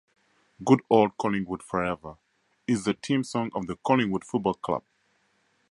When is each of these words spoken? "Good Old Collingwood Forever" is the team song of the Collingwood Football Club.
"Good 0.65 0.81
Old 0.89 1.15
Collingwood 1.19 1.61
Forever" 1.61 2.15
is 2.65 2.85
the 2.85 2.95
team 2.95 3.23
song 3.23 3.51
of 3.53 3.67
the 3.67 3.75
Collingwood 3.85 4.25
Football 4.25 4.55
Club. 4.55 4.83